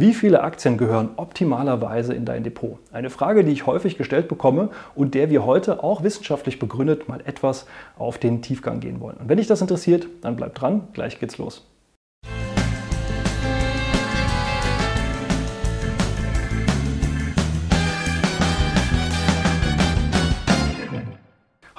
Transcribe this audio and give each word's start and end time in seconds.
Wie 0.00 0.14
viele 0.14 0.42
Aktien 0.42 0.78
gehören 0.78 1.10
optimalerweise 1.16 2.14
in 2.14 2.24
dein 2.24 2.42
Depot? 2.42 2.78
Eine 2.90 3.10
Frage, 3.10 3.44
die 3.44 3.52
ich 3.52 3.66
häufig 3.66 3.98
gestellt 3.98 4.28
bekomme 4.28 4.70
und 4.94 5.14
der 5.14 5.28
wir 5.28 5.44
heute 5.44 5.84
auch 5.84 6.02
wissenschaftlich 6.02 6.58
begründet 6.58 7.06
mal 7.06 7.20
etwas 7.26 7.66
auf 7.98 8.16
den 8.16 8.40
Tiefgang 8.40 8.80
gehen 8.80 9.00
wollen. 9.00 9.18
Und 9.18 9.28
wenn 9.28 9.36
dich 9.36 9.46
das 9.46 9.60
interessiert, 9.60 10.06
dann 10.22 10.36
bleib 10.36 10.54
dran, 10.54 10.88
gleich 10.94 11.20
geht's 11.20 11.36
los. 11.36 11.66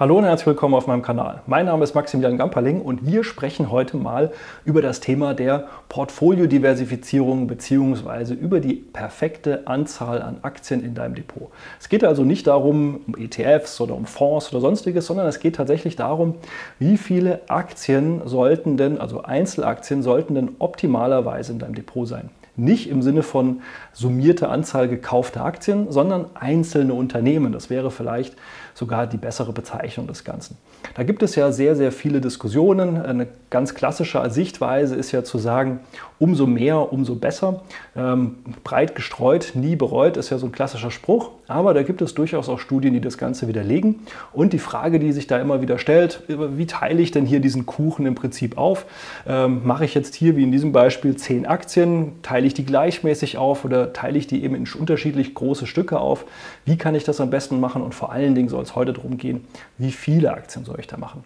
Hallo 0.01 0.17
und 0.17 0.23
herzlich 0.23 0.47
willkommen 0.47 0.73
auf 0.73 0.87
meinem 0.87 1.03
Kanal. 1.03 1.43
Mein 1.45 1.67
Name 1.67 1.83
ist 1.83 1.93
Maximilian 1.93 2.35
Gamperling 2.35 2.81
und 2.81 3.05
wir 3.05 3.23
sprechen 3.23 3.69
heute 3.69 3.97
mal 3.97 4.31
über 4.65 4.81
das 4.81 4.99
Thema 4.99 5.35
der 5.35 5.67
Portfoliodiversifizierung 5.89 7.45
bzw. 7.45 8.33
über 8.33 8.59
die 8.61 8.73
perfekte 8.73 9.67
Anzahl 9.67 10.23
an 10.23 10.39
Aktien 10.41 10.83
in 10.83 10.95
deinem 10.95 11.13
Depot. 11.13 11.51
Es 11.79 11.87
geht 11.87 12.03
also 12.03 12.23
nicht 12.23 12.47
darum, 12.47 13.01
um 13.05 13.15
ETFs 13.15 13.79
oder 13.79 13.93
um 13.93 14.07
Fonds 14.07 14.51
oder 14.51 14.61
sonstiges, 14.61 15.05
sondern 15.05 15.27
es 15.27 15.39
geht 15.39 15.57
tatsächlich 15.57 15.97
darum, 15.97 16.33
wie 16.79 16.97
viele 16.97 17.41
Aktien 17.47 18.23
sollten 18.25 18.77
denn, 18.77 18.99
also 18.99 19.21
Einzelaktien 19.21 20.01
sollten 20.01 20.33
denn 20.33 20.55
optimalerweise 20.57 21.51
in 21.51 21.59
deinem 21.59 21.75
Depot 21.75 22.07
sein 22.07 22.31
nicht 22.55 22.89
im 22.89 23.01
Sinne 23.01 23.23
von 23.23 23.61
summierte 23.93 24.49
Anzahl 24.49 24.87
gekaufter 24.87 25.43
Aktien, 25.45 25.91
sondern 25.91 26.25
einzelne 26.33 26.93
Unternehmen. 26.93 27.51
Das 27.51 27.69
wäre 27.69 27.91
vielleicht 27.91 28.35
sogar 28.73 29.07
die 29.07 29.17
bessere 29.17 29.53
Bezeichnung 29.53 30.07
des 30.07 30.23
Ganzen. 30.23 30.57
Da 30.93 31.03
gibt 31.03 31.23
es 31.23 31.35
ja 31.35 31.51
sehr, 31.51 31.75
sehr 31.75 31.91
viele 31.91 32.21
Diskussionen. 32.21 33.01
Eine 33.01 33.27
ganz 33.49 33.75
klassische 33.75 34.23
Sichtweise 34.29 34.95
ist 34.95 35.11
ja 35.11 35.23
zu 35.23 35.37
sagen, 35.37 35.79
umso 36.19 36.45
mehr, 36.45 36.93
umso 36.93 37.15
besser. 37.15 37.63
Ähm, 37.95 38.37
breit 38.63 38.95
gestreut, 38.95 39.53
nie 39.55 39.75
bereut, 39.75 40.17
ist 40.17 40.29
ja 40.29 40.37
so 40.37 40.45
ein 40.45 40.51
klassischer 40.51 40.91
Spruch. 40.91 41.31
Aber 41.47 41.73
da 41.73 41.83
gibt 41.83 42.01
es 42.01 42.13
durchaus 42.13 42.47
auch 42.47 42.59
Studien, 42.59 42.93
die 42.93 43.01
das 43.01 43.17
Ganze 43.17 43.47
widerlegen. 43.47 44.01
Und 44.31 44.53
die 44.53 44.59
Frage, 44.59 44.99
die 44.99 45.11
sich 45.11 45.27
da 45.27 45.39
immer 45.39 45.61
wieder 45.61 45.79
stellt, 45.79 46.21
wie 46.27 46.65
teile 46.65 47.01
ich 47.01 47.11
denn 47.11 47.25
hier 47.25 47.39
diesen 47.39 47.65
Kuchen 47.65 48.05
im 48.05 48.15
Prinzip 48.15 48.57
auf? 48.57 48.85
Ähm, 49.27 49.61
mache 49.63 49.85
ich 49.85 49.95
jetzt 49.95 50.15
hier, 50.15 50.35
wie 50.35 50.43
in 50.43 50.51
diesem 50.51 50.71
Beispiel, 50.71 51.15
zehn 51.15 51.45
Aktien? 51.45 52.21
Teile 52.21 52.47
ich 52.47 52.53
die 52.53 52.65
gleichmäßig 52.65 53.37
auf 53.37 53.65
oder 53.65 53.91
teile 53.93 54.17
ich 54.17 54.27
die 54.27 54.43
eben 54.43 54.55
in 54.55 54.67
unterschiedlich 54.79 55.33
große 55.33 55.67
Stücke 55.67 55.99
auf? 55.99 56.25
Wie 56.65 56.77
kann 56.77 56.95
ich 56.95 57.03
das 57.03 57.19
am 57.19 57.29
besten 57.29 57.59
machen? 57.59 57.81
Und 57.81 57.95
vor 57.95 58.11
allen 58.11 58.35
Dingen 58.35 58.47
soll 58.47 58.63
es 58.63 58.75
heute 58.75 58.93
darum 58.93 59.17
gehen, 59.17 59.45
wie 59.77 59.91
viele 59.91 60.31
Aktien 60.33 60.65
soll 60.71 60.79
ich 60.79 60.87
da 60.87 60.97
machen? 60.97 61.23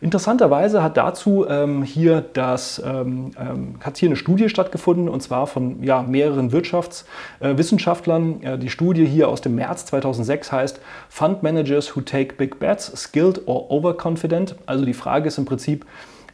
Interessanterweise 0.00 0.82
hat 0.82 0.96
dazu 0.96 1.46
ähm, 1.48 1.82
hier, 1.82 2.24
das, 2.32 2.82
ähm, 2.84 3.32
ähm 3.38 3.74
hat 3.80 3.98
hier 3.98 4.08
eine 4.08 4.16
Studie 4.16 4.48
stattgefunden 4.48 5.08
und 5.08 5.20
zwar 5.20 5.46
von 5.46 5.82
ja, 5.82 6.02
mehreren 6.02 6.52
Wirtschaftswissenschaftlern. 6.52 8.42
Äh, 8.42 8.58
die 8.58 8.70
Studie 8.70 9.04
hier 9.04 9.28
aus 9.28 9.40
dem 9.40 9.56
März 9.56 9.86
2006 9.86 10.52
heißt 10.52 10.80
Fund 11.08 11.42
Managers 11.42 11.94
who 11.96 12.00
take 12.00 12.36
big 12.36 12.58
bets, 12.58 12.92
skilled 12.96 13.46
or 13.46 13.70
overconfident. 13.70 14.56
Also 14.66 14.84
die 14.84 14.94
Frage 14.94 15.28
ist 15.28 15.38
im 15.38 15.44
Prinzip, 15.44 15.84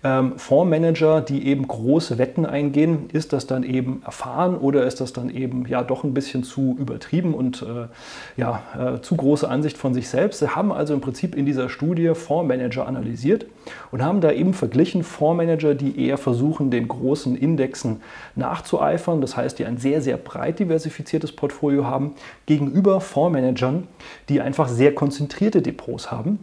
ähm, 0.02 0.38
Fondsmanager, 0.38 1.20
die 1.20 1.46
eben 1.46 1.68
große 1.68 2.16
Wetten 2.16 2.46
eingehen, 2.46 3.10
ist 3.12 3.32
das 3.32 3.46
dann 3.46 3.62
eben 3.62 4.02
erfahren 4.04 4.56
oder 4.56 4.86
ist 4.86 5.00
das 5.00 5.12
dann 5.12 5.28
eben 5.28 5.66
ja 5.66 5.82
doch 5.82 6.04
ein 6.04 6.14
bisschen 6.14 6.42
zu 6.42 6.74
übertrieben 6.78 7.34
und 7.34 7.62
äh, 7.62 7.88
ja, 8.40 8.62
äh, 8.78 9.00
zu 9.02 9.16
große 9.16 9.48
Ansicht 9.48 9.76
von 9.76 9.92
sich 9.92 10.08
selbst? 10.08 10.38
Sie 10.38 10.48
haben 10.48 10.72
also 10.72 10.94
im 10.94 11.02
Prinzip 11.02 11.34
in 11.34 11.44
dieser 11.44 11.68
Studie 11.68 12.14
Fondsmanager 12.14 12.86
analysiert 12.86 13.44
und 13.90 14.02
haben 14.02 14.22
da 14.22 14.32
eben 14.32 14.54
verglichen 14.54 15.02
Fondsmanager, 15.02 15.74
die 15.74 16.02
eher 16.06 16.16
versuchen, 16.16 16.70
den 16.70 16.88
großen 16.88 17.36
Indexen 17.36 18.00
nachzueifern, 18.36 19.20
das 19.20 19.36
heißt, 19.36 19.58
die 19.58 19.66
ein 19.66 19.76
sehr, 19.76 20.00
sehr 20.00 20.16
breit 20.16 20.60
diversifiziertes 20.60 21.32
Portfolio 21.32 21.84
haben, 21.84 22.14
gegenüber 22.46 23.02
Fondsmanagern, 23.02 23.86
die 24.30 24.40
einfach 24.40 24.68
sehr 24.68 24.94
konzentrierte 24.94 25.60
Depots 25.60 26.10
haben 26.10 26.38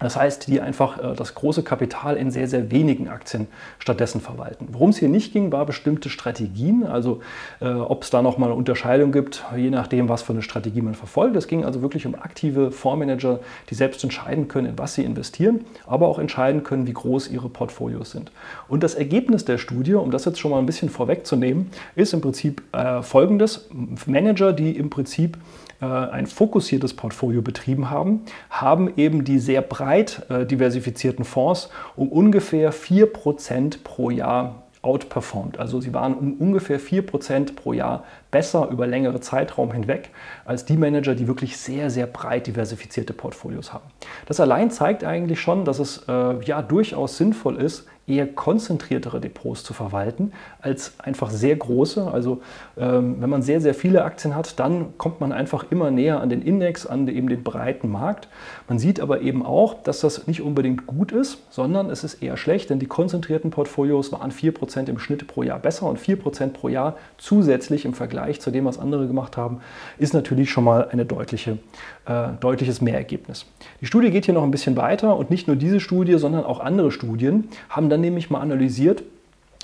das 0.00 0.16
heißt, 0.16 0.48
die 0.48 0.60
einfach 0.60 0.98
äh, 0.98 1.14
das 1.14 1.34
große 1.36 1.62
Kapital 1.62 2.16
in 2.16 2.32
sehr, 2.32 2.48
sehr 2.48 2.72
wenigen 2.72 3.08
Aktien 3.08 3.46
stattdessen 3.78 4.20
verwalten. 4.20 4.68
Worum 4.72 4.90
es 4.90 4.98
hier 4.98 5.08
nicht 5.08 5.32
ging, 5.32 5.52
war 5.52 5.64
bestimmte 5.66 6.10
Strategien, 6.10 6.84
also 6.84 7.20
äh, 7.60 7.68
ob 7.68 8.02
es 8.02 8.10
da 8.10 8.20
nochmal 8.20 8.48
eine 8.48 8.58
Unterscheidung 8.58 9.12
gibt, 9.12 9.44
je 9.56 9.70
nachdem, 9.70 10.08
was 10.08 10.22
für 10.22 10.32
eine 10.32 10.42
Strategie 10.42 10.82
man 10.82 10.94
verfolgt. 10.94 11.36
Es 11.36 11.46
ging 11.46 11.64
also 11.64 11.80
wirklich 11.80 12.06
um 12.06 12.16
aktive 12.16 12.72
Fondsmanager, 12.72 13.38
die 13.70 13.76
selbst 13.76 14.02
entscheiden 14.02 14.48
können, 14.48 14.70
in 14.70 14.78
was 14.78 14.94
sie 14.94 15.04
investieren, 15.04 15.64
aber 15.86 16.08
auch 16.08 16.18
entscheiden 16.18 16.64
können, 16.64 16.88
wie 16.88 16.92
groß 16.92 17.28
ihre 17.28 17.48
Portfolios 17.48 18.10
sind. 18.10 18.32
Und 18.66 18.82
das 18.82 18.94
Ergebnis 18.94 19.44
der 19.44 19.58
Studie, 19.58 19.94
um 19.94 20.10
das 20.10 20.24
jetzt 20.24 20.40
schon 20.40 20.50
mal 20.50 20.58
ein 20.58 20.66
bisschen 20.66 20.90
vorwegzunehmen, 20.90 21.70
ist 21.94 22.12
im 22.12 22.20
Prinzip 22.20 22.62
äh, 22.72 23.00
folgendes. 23.02 23.68
Manager, 24.06 24.52
die 24.52 24.76
im 24.76 24.90
Prinzip 24.90 25.38
ein 25.84 26.26
fokussiertes 26.26 26.94
Portfolio 26.94 27.42
betrieben 27.42 27.90
haben, 27.90 28.22
haben 28.50 28.92
eben 28.96 29.24
die 29.24 29.38
sehr 29.38 29.62
breit 29.62 30.26
äh, 30.28 30.46
diversifizierten 30.46 31.24
Fonds 31.24 31.70
um 31.96 32.08
ungefähr 32.08 32.72
4% 32.72 33.82
pro 33.82 34.10
Jahr 34.10 34.64
outperformed. 34.84 35.58
Also 35.58 35.80
sie 35.80 35.94
waren 35.94 36.14
um 36.14 36.34
ungefähr 36.34 36.78
4% 36.78 37.54
pro 37.54 37.72
Jahr 37.72 38.04
besser 38.30 38.68
über 38.70 38.86
längere 38.86 39.20
Zeitraum 39.20 39.72
hinweg 39.72 40.10
als 40.44 40.64
die 40.64 40.76
Manager, 40.76 41.14
die 41.14 41.26
wirklich 41.26 41.56
sehr, 41.56 41.90
sehr 41.90 42.06
breit 42.06 42.46
diversifizierte 42.46 43.12
Portfolios 43.12 43.72
haben. 43.72 43.84
Das 44.26 44.40
allein 44.40 44.70
zeigt 44.70 45.02
eigentlich 45.02 45.40
schon, 45.40 45.64
dass 45.64 45.78
es 45.78 46.04
äh, 46.08 46.44
ja 46.44 46.62
durchaus 46.62 47.16
sinnvoll 47.16 47.56
ist, 47.56 47.86
eher 48.06 48.26
konzentriertere 48.26 49.20
Depots 49.20 49.64
zu 49.64 49.72
verwalten 49.72 50.32
als 50.60 50.94
einfach 50.98 51.30
sehr 51.30 51.56
große. 51.56 52.10
Also 52.10 52.42
ähm, 52.76 53.16
wenn 53.20 53.30
man 53.30 53.42
sehr, 53.42 53.60
sehr 53.60 53.74
viele 53.74 54.04
Aktien 54.04 54.36
hat, 54.36 54.58
dann 54.60 54.98
kommt 54.98 55.20
man 55.20 55.32
einfach 55.32 55.70
immer 55.70 55.90
näher 55.90 56.20
an 56.20 56.28
den 56.28 56.42
Index, 56.42 56.86
an 56.86 57.08
eben 57.08 57.28
den 57.28 57.42
breiten 57.42 57.90
Markt. 57.90 58.28
Man 58.68 58.78
sieht 58.78 59.00
aber 59.00 59.22
eben 59.22 59.44
auch, 59.44 59.82
dass 59.82 60.00
das 60.00 60.26
nicht 60.26 60.42
unbedingt 60.42 60.86
gut 60.86 61.12
ist, 61.12 61.38
sondern 61.50 61.88
es 61.88 62.04
ist 62.04 62.22
eher 62.22 62.36
schlecht, 62.36 62.68
denn 62.70 62.78
die 62.78 62.86
konzentrierten 62.86 63.50
Portfolios 63.50 64.12
waren 64.12 64.30
4% 64.30 64.88
im 64.88 64.98
Schnitt 64.98 65.26
pro 65.26 65.42
Jahr 65.42 65.58
besser 65.58 65.86
und 65.86 65.98
4% 65.98 66.48
pro 66.48 66.68
Jahr 66.68 66.96
zusätzlich 67.16 67.86
im 67.86 67.94
Vergleich 67.94 68.40
zu 68.40 68.50
dem, 68.50 68.66
was 68.66 68.78
andere 68.78 69.06
gemacht 69.06 69.36
haben, 69.36 69.60
ist 69.98 70.12
natürlich 70.12 70.50
schon 70.50 70.64
mal 70.64 70.88
ein 70.90 71.06
deutliche, 71.08 71.58
äh, 72.06 72.28
deutliches 72.40 72.82
Mehrergebnis. 72.82 73.46
Die 73.80 73.86
Studie 73.86 74.10
geht 74.10 74.26
hier 74.26 74.34
noch 74.34 74.42
ein 74.42 74.50
bisschen 74.50 74.76
weiter 74.76 75.16
und 75.16 75.30
nicht 75.30 75.46
nur 75.46 75.56
diese 75.56 75.80
Studie, 75.80 76.18
sondern 76.18 76.44
auch 76.44 76.60
andere 76.60 76.90
Studien 76.90 77.48
haben 77.68 77.88
dann 77.94 78.00
nämlich 78.00 78.28
mal 78.28 78.40
analysiert, 78.40 79.04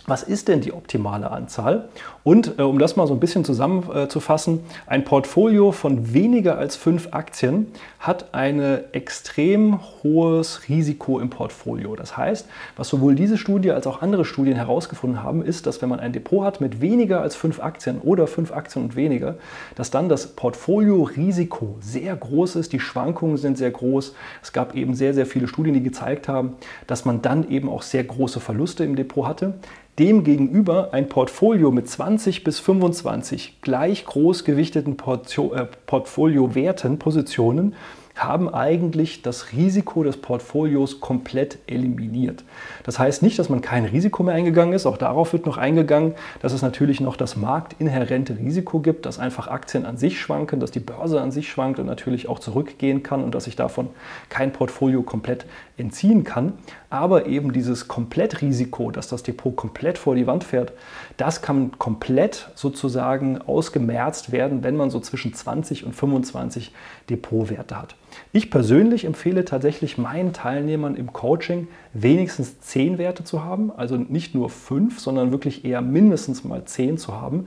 was 0.06 0.22
ist 0.22 0.49
denn 0.49 0.61
die 0.61 0.72
optimale 0.72 1.31
Anzahl? 1.31 1.88
Und 2.22 2.59
äh, 2.59 2.62
um 2.62 2.78
das 2.78 2.97
mal 2.97 3.06
so 3.06 3.15
ein 3.15 3.21
bisschen 3.21 3.44
zusammenzufassen, 3.44 4.59
äh, 4.59 4.91
ein 4.91 5.05
Portfolio 5.05 5.72
von 5.72 6.12
weniger 6.12 6.59
als 6.59 6.77
fünf 6.77 7.09
Aktien 7.12 7.69
hat 7.99 8.34
ein 8.34 8.61
extrem 8.93 9.78
hohes 10.03 10.69
Risiko 10.69 11.19
im 11.21 11.31
Portfolio. 11.31 11.97
Das 11.97 12.16
heißt, 12.16 12.47
was 12.77 12.88
sowohl 12.88 13.15
diese 13.15 13.37
Studie 13.38 13.72
als 13.72 13.87
auch 13.87 14.03
andere 14.03 14.25
Studien 14.25 14.56
herausgefunden 14.56 15.22
haben, 15.22 15.44
ist, 15.44 15.66
dass 15.66 15.83
wenn 15.83 15.88
man 15.88 16.00
ein 16.00 16.12
Depot 16.12 16.44
hat 16.44 16.61
mit 16.61 16.81
weniger 16.81 17.21
als 17.21 17.37
fünf 17.37 17.61
Aktien 17.61 18.00
oder 18.00 18.27
fünf 18.27 18.53
Aktien 18.53 18.84
und 18.84 18.97
weniger, 18.97 19.37
dass 19.75 19.91
dann 19.91 20.09
das 20.09 20.28
Portfolio-Risiko 20.28 21.77
sehr 21.81 22.17
groß 22.17 22.56
ist, 22.56 22.72
die 22.72 22.81
Schwankungen 22.81 23.37
sind 23.37 23.59
sehr 23.59 23.71
groß. 23.71 24.15
Es 24.43 24.53
gab 24.53 24.75
eben 24.75 24.94
sehr, 24.94 25.15
sehr 25.15 25.27
viele 25.27 25.49
Studien, 25.49 25.75
die 25.75 25.82
gezeigt 25.82 26.28
haben, 26.28 26.56
dass 26.87 27.05
man 27.05 27.22
dann 27.22 27.49
eben 27.50 27.69
auch 27.69 27.82
sehr 27.82 28.05
große 28.05 28.41
Verluste 28.41 28.84
im 28.84 28.97
Depot 28.97 29.27
hatte. 29.27 29.55
Demgegenüber 30.00 30.94
ein 30.94 31.11
Portfolio 31.11 31.71
mit 31.71 31.87
20 31.87 32.43
bis 32.43 32.59
25 32.59 33.61
gleich 33.61 34.06
groß 34.06 34.44
gewichteten 34.44 34.97
äh, 34.97 35.66
Portfoliowerten, 35.87 36.99
Positionen, 36.99 37.75
haben 38.16 38.53
eigentlich 38.53 39.21
das 39.21 39.53
Risiko 39.53 40.03
des 40.03 40.16
Portfolios 40.16 41.00
komplett 41.00 41.59
eliminiert. 41.66 42.44
Das 42.83 42.99
heißt 42.99 43.22
nicht, 43.22 43.38
dass 43.38 43.50
man 43.50 43.61
kein 43.61 43.84
Risiko 43.84 44.22
mehr 44.22 44.34
eingegangen 44.34 44.72
ist, 44.72 44.87
auch 44.87 44.97
darauf 44.97 45.34
wird 45.34 45.44
noch 45.44 45.59
eingegangen, 45.59 46.15
dass 46.41 46.55
es 46.55 46.62
natürlich 46.62 47.00
noch 47.00 47.17
das 47.17 47.37
marktinhärente 47.37 48.38
Risiko 48.38 48.81
gibt, 48.81 49.05
dass 49.05 49.19
einfach 49.19 49.49
Aktien 49.49 49.85
an 49.85 49.99
sich 49.99 50.19
schwanken, 50.19 50.61
dass 50.61 50.70
die 50.70 50.81
Börse 50.81 51.20
an 51.20 51.31
sich 51.31 51.50
schwankt 51.50 51.79
und 51.79 51.87
natürlich 51.87 52.26
auch 52.26 52.38
zurückgehen 52.38 53.02
kann 53.02 53.23
und 53.23 53.35
dass 53.35 53.44
sich 53.44 53.56
davon 53.56 53.88
kein 54.31 54.52
Portfolio 54.52 55.02
komplett 55.02 55.44
entziehen 55.76 56.25
kann. 56.25 56.55
Aber 56.90 57.26
eben 57.26 57.52
dieses 57.52 57.87
Komplettrisiko, 57.87 58.90
dass 58.90 59.06
das 59.06 59.22
Depot 59.22 59.54
komplett 59.54 59.96
vor 59.96 60.16
die 60.16 60.26
Wand 60.26 60.42
fährt, 60.42 60.72
das 61.16 61.40
kann 61.40 61.78
komplett 61.78 62.50
sozusagen 62.56 63.40
ausgemerzt 63.40 64.32
werden, 64.32 64.64
wenn 64.64 64.76
man 64.76 64.90
so 64.90 64.98
zwischen 64.98 65.32
20 65.32 65.87
und 65.87 65.94
25 65.94 66.72
Depotwerte 67.08 67.81
hat. 67.81 67.94
Ich 68.32 68.50
persönlich 68.50 69.04
empfehle 69.04 69.44
tatsächlich 69.44 69.98
meinen 69.98 70.32
Teilnehmern 70.32 70.96
im 70.96 71.12
Coaching 71.12 71.69
wenigstens 71.92 72.60
10 72.60 72.98
Werte 72.98 73.22
zu 73.22 73.44
haben, 73.44 73.70
also 73.76 73.96
nicht 73.96 74.34
nur 74.34 74.50
5, 74.50 74.98
sondern 74.98 75.31
wirklich 75.31 75.64
eher 75.64 75.81
mindestens 75.81 76.44
mal 76.44 76.64
10 76.64 76.98
zu 76.98 77.20
haben. 77.20 77.46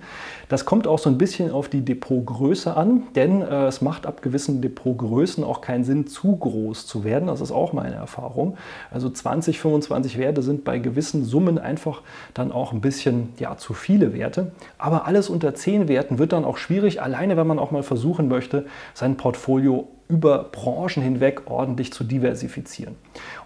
Das 0.49 0.65
kommt 0.65 0.87
auch 0.87 0.99
so 0.99 1.09
ein 1.09 1.17
bisschen 1.17 1.51
auf 1.51 1.67
die 1.67 1.83
Depotgröße 1.83 2.75
an, 2.75 3.03
denn 3.15 3.41
äh, 3.41 3.67
es 3.67 3.81
macht 3.81 4.05
ab 4.05 4.21
gewissen 4.21 4.61
Depotgrößen 4.61 5.43
auch 5.43 5.61
keinen 5.61 5.83
Sinn, 5.83 6.07
zu 6.07 6.35
groß 6.35 6.85
zu 6.87 7.03
werden. 7.03 7.27
Das 7.27 7.41
ist 7.41 7.51
auch 7.51 7.73
meine 7.73 7.95
Erfahrung. 7.95 8.57
Also 8.91 9.09
20 9.09 9.32
20, 9.33 9.59
25 9.59 10.17
Werte 10.19 10.43
sind 10.43 10.63
bei 10.63 10.77
gewissen 10.77 11.25
Summen 11.25 11.57
einfach 11.57 12.03
dann 12.35 12.51
auch 12.51 12.71
ein 12.71 12.81
bisschen 12.81 13.29
ja, 13.39 13.57
zu 13.57 13.73
viele 13.73 14.13
Werte. 14.13 14.51
Aber 14.77 15.07
alles 15.07 15.27
unter 15.27 15.55
10 15.55 15.87
Werten 15.87 16.19
wird 16.19 16.33
dann 16.33 16.45
auch 16.45 16.57
schwierig, 16.57 17.01
alleine 17.01 17.35
wenn 17.35 17.47
man 17.47 17.57
auch 17.57 17.71
mal 17.71 17.81
versuchen 17.81 18.27
möchte, 18.27 18.67
sein 18.93 19.17
Portfolio 19.17 19.87
über 20.07 20.43
Branchen 20.51 21.01
hinweg 21.01 21.43
ordentlich 21.45 21.91
zu 21.91 22.03
diversifizieren. 22.03 22.95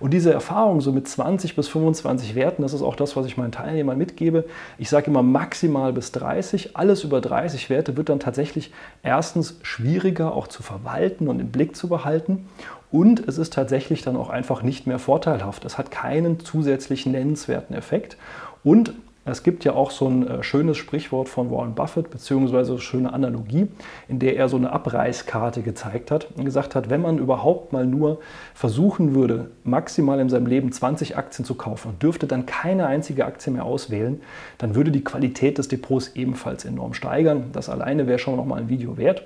Und 0.01 0.11
diese 0.11 0.33
Erfahrung 0.33 0.81
so 0.81 0.91
mit 0.91 1.07
20 1.07 1.55
bis 1.55 1.69
25 1.69 2.35
Werten, 2.35 2.61
das 2.61 2.73
ist 2.73 2.81
auch 2.81 2.95
das, 2.97 3.15
was 3.15 3.25
ich 3.25 3.37
meinen 3.37 3.53
Teilnehmern 3.53 3.97
mitgebe. 3.97 4.43
Ich 4.77 4.89
sage 4.89 5.07
immer 5.07 5.23
maximal 5.23 5.93
bis 5.93 6.11
30. 6.11 6.75
Alles 6.75 7.05
über 7.05 7.21
30 7.21 7.69
Werte 7.69 7.95
wird 7.95 8.09
dann 8.09 8.19
tatsächlich 8.19 8.73
erstens 9.01 9.59
schwieriger 9.61 10.33
auch 10.33 10.47
zu 10.47 10.61
verwalten 10.61 11.29
und 11.29 11.39
im 11.39 11.51
Blick 11.51 11.75
zu 11.75 11.87
behalten. 11.87 12.49
Und 12.91 13.27
es 13.27 13.37
ist 13.37 13.53
tatsächlich 13.53 14.01
dann 14.01 14.15
auch 14.15 14.29
einfach 14.29 14.63
nicht 14.63 14.87
mehr 14.87 14.99
vorteilhaft. 14.99 15.65
Es 15.65 15.77
hat 15.77 15.91
keinen 15.91 16.39
zusätzlichen 16.39 17.11
nennenswerten 17.11 17.75
Effekt. 17.75 18.17
Und 18.63 18.93
es 19.29 19.43
gibt 19.43 19.65
ja 19.65 19.73
auch 19.73 19.91
so 19.91 20.07
ein 20.07 20.25
äh, 20.25 20.43
schönes 20.43 20.77
Sprichwort 20.77 21.27
von 21.27 21.51
Warren 21.51 21.75
Buffett, 21.75 22.09
beziehungsweise 22.09 22.71
eine 22.71 22.81
schöne 22.81 23.11
Analogie, 23.11 23.67
in 24.07 24.19
der 24.19 24.37
er 24.37 24.47
so 24.47 24.55
eine 24.55 24.71
Abreißkarte 24.71 25.63
gezeigt 25.63 26.11
hat 26.11 26.29
und 26.35 26.45
gesagt 26.45 26.75
hat, 26.75 26.89
wenn 26.89 27.01
man 27.01 27.17
überhaupt 27.17 27.73
mal 27.73 27.85
nur 27.85 28.19
versuchen 28.53 29.15
würde, 29.15 29.51
maximal 29.65 30.19
in 30.21 30.29
seinem 30.29 30.45
Leben 30.45 30.71
20 30.71 31.17
Aktien 31.17 31.43
zu 31.43 31.55
kaufen 31.55 31.89
und 31.89 32.03
dürfte 32.03 32.25
dann 32.25 32.45
keine 32.45 32.87
einzige 32.87 33.25
Aktie 33.25 33.51
mehr 33.51 33.65
auswählen, 33.65 34.21
dann 34.59 34.75
würde 34.75 34.91
die 34.91 35.03
Qualität 35.03 35.57
des 35.57 35.67
Depots 35.67 36.11
ebenfalls 36.15 36.63
enorm 36.63 36.93
steigern. 36.93 37.49
Das 37.51 37.69
alleine 37.69 38.07
wäre 38.07 38.19
schon 38.19 38.37
noch 38.37 38.45
mal 38.45 38.61
ein 38.61 38.69
Video 38.69 38.97
wert. 38.97 39.23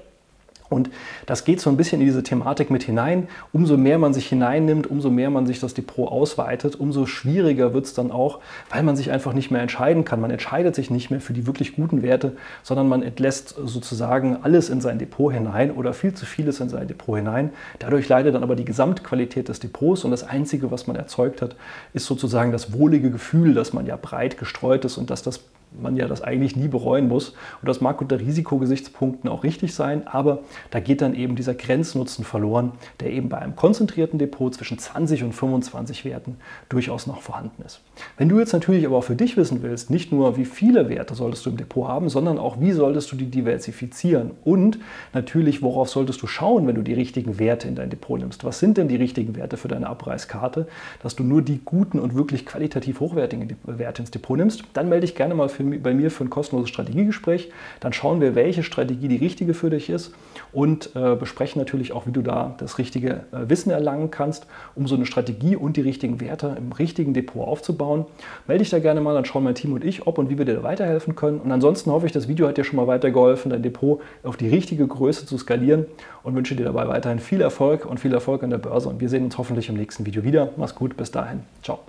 Und 0.72 0.90
das 1.26 1.44
geht 1.44 1.60
so 1.60 1.70
ein 1.70 1.76
bisschen 1.76 2.00
in 2.00 2.08
diese 2.08 2.24
Thematik 2.24 2.72
mit 2.72 2.84
hinein. 2.84 3.28
Umso 3.52 3.76
mehr 3.76 4.00
man 4.00 4.14
sich 4.14 4.28
hineinnimmt, 4.28 4.88
umso 4.88 5.10
mehr 5.10 5.30
man 5.30 5.46
sich 5.46 5.60
das 5.60 5.74
Depot 5.74 6.10
ausweitet, 6.10 6.76
umso 6.76 7.06
schwieriger 7.06 7.74
wird 7.74 7.86
es 7.86 7.94
dann 7.94 8.10
auch, 8.10 8.40
weil 8.70 8.82
man 8.82 8.96
sich 8.96 9.12
einfach 9.12 9.34
nicht 9.34 9.52
mehr 9.52 9.62
entscheiden 9.62 10.06
kann. 10.06 10.22
Man 10.22 10.32
entscheidet 10.32 10.74
sich 10.74 10.90
nicht 10.90 11.12
mehr 11.12 11.20
für 11.20 11.34
die 11.34 11.46
wirklich 11.46 11.76
guten 11.76 12.02
Werte, 12.04 12.38
sondern 12.64 12.88
man 12.88 13.04
entlässt 13.04 13.50
sozusagen 13.50 14.38
alles 14.44 14.70
in 14.70 14.80
sein 14.80 14.98
Depot 14.98 15.34
hinein 15.34 15.72
oder 15.72 15.94
viel 15.94 16.14
zu 16.14 16.26
vieles 16.26 16.62
in 16.62 16.70
sein 16.70 16.88
Depot 16.88 17.18
hinein. 17.18 17.50
Dadurch 17.80 18.08
leidet 18.08 18.34
dann 18.34 18.44
aber 18.44 18.56
die 18.56 18.66
Gesamtqualität 18.66 19.50
des 19.50 19.60
Depots 19.60 20.06
und 20.06 20.12
das 20.12 20.24
Einzige, 20.24 20.72
was 20.72 20.88
man 20.88 20.96
erzeugt 20.96 21.42
hat, 21.42 21.58
ist 21.94 22.06
sozusagen 22.06 22.54
das 22.54 22.72
wohlige 22.72 23.12
Gefühl, 23.12 23.54
dass 23.54 23.74
man 23.74 23.86
ja 23.86 23.98
breit 24.02 24.38
gestreut 24.38 24.86
ist 24.86 24.98
und 24.98 25.10
dass 25.10 25.22
das 25.22 25.42
man 25.80 25.96
ja 25.96 26.08
das 26.08 26.22
eigentlich 26.22 26.56
nie 26.56 26.68
bereuen 26.68 27.08
muss. 27.08 27.30
Und 27.62 27.68
das 27.68 27.82
mag 27.82 28.02
unter 28.02 28.20
Risikogesichtspunkten 28.20 29.30
auch 29.30 29.44
richtig 29.44 29.74
sein, 29.74 30.08
aber 30.08 30.40
da 30.70 30.80
geht 30.80 31.02
dann 31.02 31.16
eben 31.16 31.36
dieser 31.36 31.54
Grenznutzen 31.54 32.26
verloren, 32.26 32.74
der 33.00 33.12
eben 33.12 33.30
bei 33.30 33.38
einem 33.38 33.56
konzentrierten 33.56 34.20
Depot 34.20 34.54
zwischen 34.54 34.78
20 34.78 35.24
und 35.24 35.34
25 35.34 36.06
Werten 36.06 36.38
durchaus 36.70 37.08
noch 37.08 37.22
vorhanden 37.22 37.64
ist. 37.64 37.82
Wenn 38.18 38.30
du 38.30 38.40
jetzt 38.40 38.54
natürlich 38.54 38.86
aber 38.86 38.98
auch 38.98 39.04
für 39.04 39.16
dich 39.16 39.38
wissen 39.38 39.62
willst, 39.62 39.90
nicht 39.90 40.12
nur 40.12 40.38
wie 40.38 40.46
viele 40.46 40.90
Werte 40.90 41.16
solltest 41.16 41.46
du 41.46 41.52
im 41.52 41.58
Depot 41.58 41.88
haben, 41.88 42.10
sondern 42.10 42.38
auch 42.38 42.60
wie 42.60 42.72
solltest 42.72 43.12
du 43.12 43.16
die 43.16 43.28
diversifizieren 43.28 44.32
und 44.44 44.80
natürlich 45.14 45.62
worauf 45.62 45.90
solltest 45.90 46.22
du 46.22 46.28
schauen, 46.28 46.68
wenn 46.68 46.76
du 46.76 46.82
die 46.82 46.94
richtigen 46.94 47.40
Werte 47.40 47.68
in 47.68 47.76
dein 47.76 47.90
Depot 47.90 48.20
nimmst. 48.20 48.44
Was 48.44 48.60
sind 48.60 48.78
denn 48.78 48.88
die 48.88 48.96
richtigen 48.96 49.36
Werte 49.36 49.58
für 49.58 49.68
deine 49.68 49.88
Abreißkarte, 49.88 50.68
dass 51.02 51.16
du 51.16 51.24
nur 51.24 51.42
die 51.42 51.60
guten 51.64 52.00
und 52.00 52.16
wirklich 52.16 52.46
qualitativ 52.46 53.00
hochwertigen 53.00 53.56
Werte 53.64 54.02
ins 54.02 54.12
Depot 54.12 54.38
nimmst, 54.38 54.64
dann 54.74 54.90
melde 54.90 55.06
dich 55.06 55.16
gerne 55.16 55.36
mal 55.36 55.50
für, 55.62 55.80
bei 55.80 55.94
mir 55.94 56.12
für 56.12 56.24
ein 56.24 56.30
kostenloses 56.30 56.70
Strategiegespräch. 56.70 57.52
Dann 57.80 57.94
schauen 57.94 58.22
wir, 58.22 58.36
welche 58.36 58.64
Strategie 58.64 59.08
die 59.08 59.18
richtige 59.18 59.54
für 59.54 59.70
dich 59.70 59.90
ist 59.90 60.14
und 60.52 60.96
äh, 60.96 61.16
besprechen 61.16 61.60
natürlich 61.60 61.94
auch, 61.94 62.08
wie 62.08 62.12
du 62.12 62.22
da 62.22 62.56
das 62.58 62.78
richtige 62.78 63.26
äh, 63.32 63.50
Wissen 63.50 63.72
erlangen 63.72 64.12
kannst, 64.12 64.48
um 64.76 64.88
so 64.88 64.96
eine 64.96 65.06
Strategie 65.06 65.56
und 65.56 65.78
die 65.78 65.82
richtigen 65.82 66.20
Werte 66.20 66.56
im 66.58 66.72
richtigen 66.72 67.14
Depot 67.14 67.48
aufzubauen. 67.48 68.06
Melde 68.48 68.64
dich 68.64 68.70
da 68.70 68.80
gerne 68.80 69.02
mal, 69.02 69.14
dann 69.14 69.26
schauen 69.26 69.44
mein 69.44 69.56
Team 69.56 69.74
und 69.74 69.84
ich, 69.84 70.08
ob 70.08 70.18
und 70.18 70.30
wie 70.30 70.38
wir 70.38 70.46
dir 70.46 70.56
da 70.56 70.64
weiterhelfen 70.64 71.16
können. 71.16 71.40
Und 71.40 71.52
ansonsten 71.52 71.92
hoffe 71.92 72.06
ich, 72.06 72.12
das 72.12 72.28
Video 72.28 72.48
hat 72.48 72.58
dir 72.58 72.64
schon 72.64 72.78
mal 72.78 72.88
weitergeholfen, 72.88 73.52
dein 73.52 73.64
Depot 73.64 74.02
auf 74.24 74.38
die 74.38 74.48
richtige 74.48 74.88
Größe 74.88 75.26
zu 75.26 75.38
skalieren 75.38 75.86
und 76.24 76.36
wünsche 76.36 76.56
dir 76.56 76.66
dabei 76.66 76.88
weiterhin 76.88 77.20
viel 77.20 77.42
Erfolg 77.42 77.86
und 77.86 78.00
viel 78.00 78.14
Erfolg 78.14 78.44
an 78.44 78.50
der 78.50 78.58
Börse. 78.58 78.90
Und 78.90 79.00
wir 79.00 79.10
sehen 79.10 79.24
uns 79.26 79.38
hoffentlich 79.38 79.70
im 79.70 79.76
nächsten 79.76 80.06
Video 80.06 80.24
wieder. 80.24 80.50
Mach's 80.58 80.76
gut, 80.76 80.98
bis 80.98 81.12
dahin. 81.12 81.42
Ciao. 81.64 81.80